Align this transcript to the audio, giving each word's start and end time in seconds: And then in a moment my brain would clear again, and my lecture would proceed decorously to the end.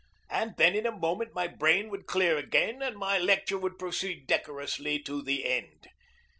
And 0.31 0.57
then 0.57 0.73
in 0.75 0.87
a 0.87 0.91
moment 0.91 1.35
my 1.35 1.45
brain 1.47 1.89
would 1.91 2.07
clear 2.07 2.35
again, 2.35 2.81
and 2.81 2.97
my 2.97 3.19
lecture 3.19 3.59
would 3.59 3.77
proceed 3.77 4.25
decorously 4.25 4.97
to 5.03 5.21
the 5.21 5.45
end. 5.45 5.89